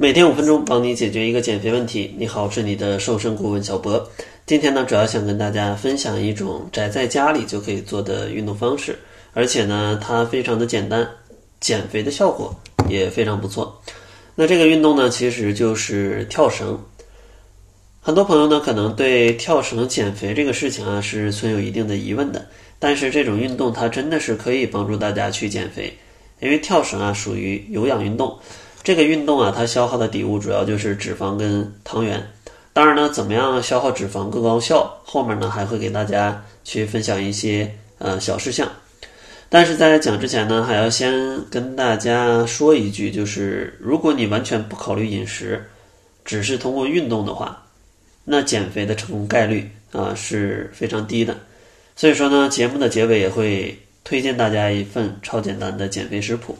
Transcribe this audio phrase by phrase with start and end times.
[0.00, 2.14] 每天五分钟，帮你解决一个减肥问题。
[2.16, 4.08] 你好，我是你的瘦身顾问小博。
[4.46, 8.96] 今天呢，主要想跟大家分享一种宅在家里就可以做的运动方式，
[9.32, 11.04] 而且呢，它非常的简单，
[11.58, 12.54] 减肥的效果
[12.88, 13.82] 也非常不错。
[14.36, 16.80] 那这个运动呢，其实就是跳绳。
[18.00, 22.46] 很多朋友呢，可能对跳绳减肥这个事情啊，是存有一定的疑问的。
[22.78, 25.92] 但是这种运动它真的是可以帮助大家去减肥，
[26.38, 28.38] 因为跳绳啊属于有氧运动。
[28.88, 32.26] 这个运动啊，它消耗的底物主要就是脂肪跟糖原。
[32.72, 34.98] 当然呢，怎么样消耗脂肪更高效？
[35.04, 38.66] 后面呢还会给大家去分享一些呃小事项。
[39.50, 41.12] 但是在讲之前呢，还要先
[41.50, 45.62] 跟大家说一句，就是如果你完全不考虑饮食，
[46.24, 47.62] 只是通过运动的话，
[48.24, 51.36] 那减肥的成功概率啊是非常低的。
[51.94, 56.56] 所以说呢，节目的结尾也会推荐大家一份超简单的减肥食谱。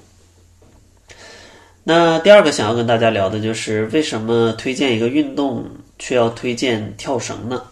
[1.90, 5.64] 那第二个想要跟大家聊的就是为什么推荐一个运动
[5.98, 7.62] 却要推荐跳绳呢？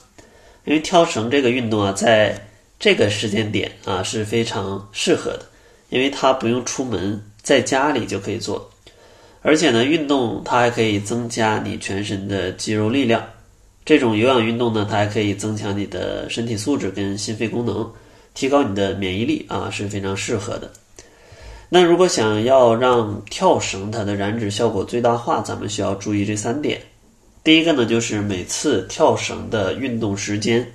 [0.65, 2.35] 因为跳绳这个运动啊，在
[2.81, 5.45] 这个时间点啊是非常适合的，
[5.91, 8.71] 因为它不用出门，在家里就可以做，
[9.43, 13.23] 而且呢，运动它还可以增加你全身的肌肉力量。
[13.85, 17.87] 这种有氧运动呢，它还可以增强你的身体素质跟心肺功能，
[18.33, 20.73] 提高你的免疫力啊，是非常适合的。
[21.69, 26.81] 那如果想要让跳绳它的燃脂效果最大化，咱们需要注意这三点。
[27.43, 30.67] 第一个呢，就是每次跳绳的运动时间，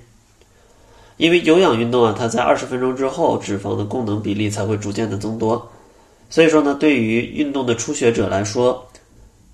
[1.16, 5.70] 因为有氧运动啊，它在二十分钟之后，脂肪的功能比例才会逐渐的增多。
[6.28, 8.86] 所以说呢，对于运动的初学者来说，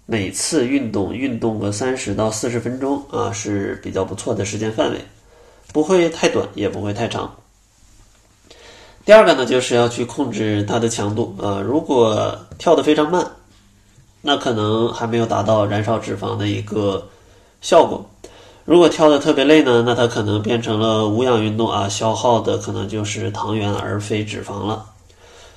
[0.06, 4.98] 每次运动运动个三十到四十分钟啊，是比较不错的时间范围，
[5.72, 7.32] 不会太短，也不会太长。
[9.08, 11.62] 第二个呢，就是要去控制它的强度啊。
[11.64, 13.26] 如果跳得非常慢，
[14.20, 17.08] 那可能还没有达到燃烧脂肪的一个
[17.62, 18.04] 效果。
[18.66, 24.84] 如果跳得特别累呢，那它可能变成了无氧运动啊，消耗的可能就是糖原而非脂肪了。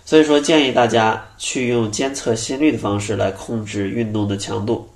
[0.05, 4.87] 所以说，建议大家去用监测心率的方式来控制运动的强度。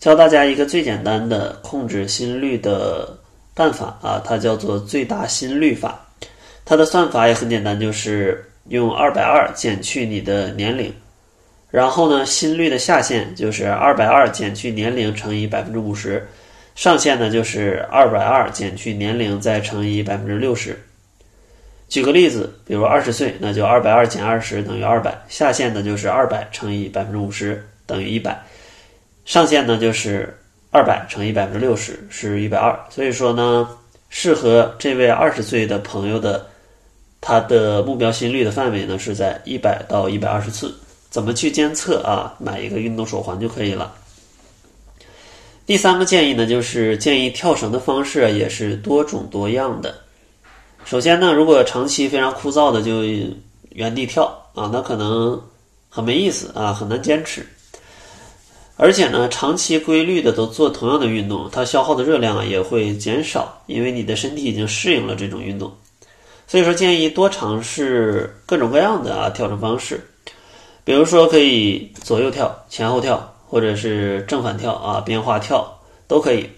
[0.00, 3.16] 教大家一个最简单的控制心率的
[3.54, 6.03] 办法啊，它叫做最大心率法。
[6.66, 10.90] 它的算法也很简单，就是用二百二减去你的年龄，
[11.70, 16.26] 然后呢，心率的下限就是二百二减去年龄乘以百分之五十，
[16.74, 20.82] 上限呢就是二百二减去年龄再乘以百分之六十。
[21.86, 28.42] 举个例子，比如二十岁，那就二百二减二十等于二百，下限呢就是二百乘以百分之五十等于一百，
[29.26, 30.34] 上限呢就是
[30.70, 32.74] 二百乘以百分之六十是一百二。
[32.88, 33.68] 所以说呢，
[34.08, 36.46] 适合这位二十岁的朋友的。
[37.26, 40.74] 它的目标心率的范围呢是在一百到一百二十次，
[41.08, 42.34] 怎么去监测啊？
[42.38, 43.94] 买一个运动手环就可以了。
[45.64, 49.94] 第三个建议呢，就是建议跳绳的方式也是多种多样的。
[50.84, 53.02] 首先呢，如果长期非常枯燥的就
[53.70, 55.40] 原地跳啊，那可能
[55.88, 57.46] 很没意思啊，很难坚持。
[58.76, 65.72] 而且呢，长期规律的都做同样的运动，它消耗的热量也会减少，因为你的身体已经适应了这种运动。
[66.46, 70.06] 所以说，建议多尝试各种各样的啊跳绳方式，
[70.84, 76.48] 比如说可以左右跳、前后跳，或者是正反跳啊、变化跳都可以。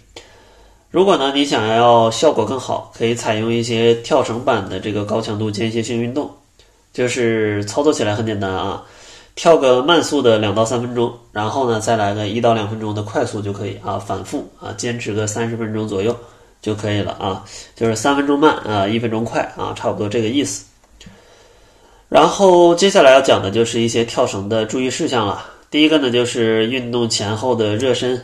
[0.90, 6.30] 如果呢你想要效果更好，可以采用一些跳绳版的这个高强度间歇性运动，
[6.92, 8.82] 就是操作起来很简单啊，
[9.34, 16.16] 跳个慢速的两到三分钟，然后呢再来个一到两分钟的快速就可以啊，反复啊坚持个三十分钟左右。
[16.66, 17.44] 就可以了啊，
[17.76, 20.64] 就是三分钟慢啊，一分钟快啊，差不多这个意思。
[22.08, 25.46] 然后接下来要讲的就是一些跳绳的注意事项了。
[25.70, 28.20] 第一个呢，就是运动前后的热身。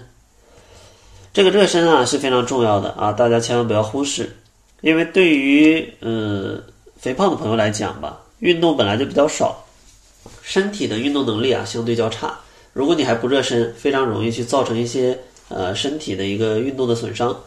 [1.33, 4.37] 这个热身啊是非常重要的啊，大家千万不要忽视。
[4.81, 6.61] 因为对于呃
[6.97, 9.65] 肥胖的朋友来讲吧，运动本来就比较少，
[10.43, 12.37] 身体的运动能力啊相对较差。
[12.73, 15.17] 如果你还不热身，非常容易去造成一些
[15.49, 17.39] 呃身体的一个运动的损伤。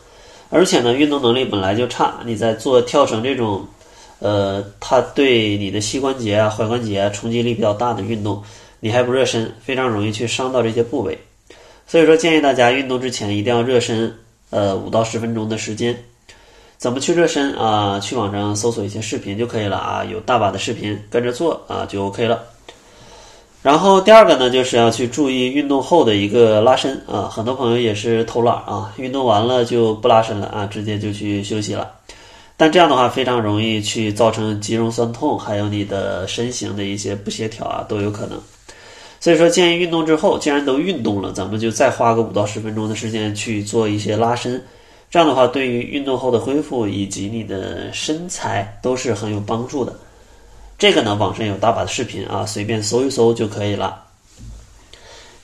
[0.56, 3.68] 而且呢，运动能力本来就差，你在做跳绳这种，
[4.19, 8.42] 呃，它对你的膝关节啊、踝关节啊冲击力比较大的运动，
[8.80, 11.19] 你还不热身，非常容易去伤到这些部位。
[11.86, 14.16] 所以说，建议大家运动之前一定要热身，
[14.50, 15.94] 呃，五到十分钟的时间。
[16.78, 18.00] 怎么去热身啊？
[18.00, 22.42] 去网上搜索一些视频就可以了啊，有大把的视频，跟着做啊就 OK 了。
[23.65, 31.91] 然后第二个呢，就是要去注意运动后的一个拉伸啊，很多朋友也是偷懒啊，运动完了就不拉伸了啊，直接就去休息了。
[32.57, 38.39] 但这样的话非常容易去造成肌肉酸痛，还有你的身形的一些不协调啊，都有可能。
[39.19, 44.63] 所以说，建议运动之后，既然都运动了，咱们就再花个五到十分钟的时间去做一些拉伸。
[45.09, 49.91] 这样的话，对于运动后的恢复以及你的身材都是很有帮助的。
[50.77, 54.04] 这个呢，网上有大把的视频啊，随便搜一搜就可以了。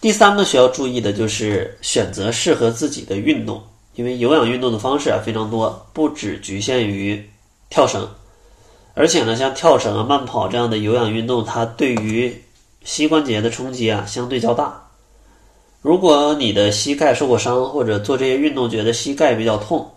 [0.02, 3.62] 第三个需要注意的就是选择适合自己的运动，
[3.96, 7.24] 因为有氧运动的方式啊非常多，不只局限于
[7.70, 8.10] 跳绳，
[8.94, 12.44] 而且呢，像跳绳啊、慢跑这样的有氧运动，它对于
[12.84, 14.82] 膝关节的冲击啊相对较大。
[15.82, 19.90] 如果你的膝盖受过伤，或者做这些运动觉得膝盖比较痛，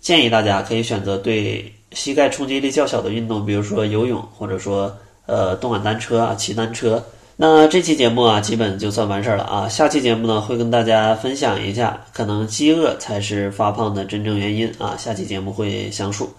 [0.00, 4.96] 建议大家可以选择对膝盖冲击力较小的运动，比如说游泳，或者说
[5.26, 7.02] 呃动感单车啊、骑单车。
[7.36, 9.68] 那这期节目啊，基本就算完事儿了啊。
[9.68, 14.96] 下期节目呢，会跟大家分享一下，可能饥饿才是发胖的真正原因啊。
[14.96, 16.30] 下期节目会详述。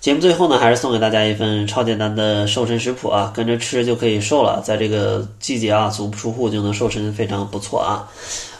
[0.00, 4.62] 节目最后呢，还是送给大家一份超简单的瘦身食谱啊，跟着吃就可以瘦了。
[4.64, 8.08] 在这个季节啊，足不出户就能瘦身，非常不错啊。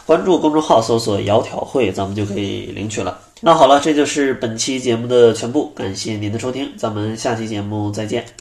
[0.05, 3.17] 关注公众号搜索“窈窕会”，咱们就可以领取了。
[3.41, 8.29] 那好了，这就是本期节目的全部，感谢您的收听，咱们下期节目再见。